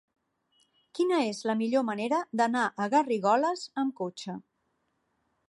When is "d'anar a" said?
2.41-2.89